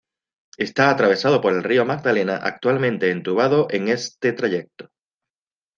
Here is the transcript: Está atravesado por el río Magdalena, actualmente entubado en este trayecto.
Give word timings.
Está 0.57 0.89
atravesado 0.89 1.41
por 1.41 1.53
el 1.53 1.63
río 1.63 1.85
Magdalena, 1.85 2.37
actualmente 2.41 3.11
entubado 3.11 3.67
en 3.69 3.89
este 3.89 4.33
trayecto. 4.33 4.89